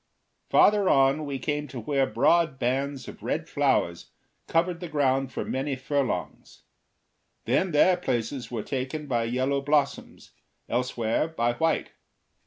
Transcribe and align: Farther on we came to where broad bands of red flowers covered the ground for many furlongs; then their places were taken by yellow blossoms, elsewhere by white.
Farther 0.49 0.89
on 0.89 1.27
we 1.27 1.37
came 1.37 1.67
to 1.67 1.79
where 1.79 2.07
broad 2.07 2.57
bands 2.57 3.07
of 3.07 3.21
red 3.21 3.47
flowers 3.47 4.09
covered 4.47 4.79
the 4.79 4.89
ground 4.89 5.31
for 5.31 5.45
many 5.45 5.75
furlongs; 5.75 6.63
then 7.45 7.69
their 7.69 7.97
places 7.97 8.49
were 8.49 8.63
taken 8.63 9.05
by 9.05 9.25
yellow 9.25 9.61
blossoms, 9.61 10.31
elsewhere 10.67 11.27
by 11.27 11.53
white. 11.53 11.91